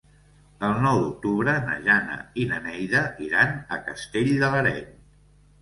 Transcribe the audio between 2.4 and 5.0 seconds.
i na Neida iran a Castell de l'Areny.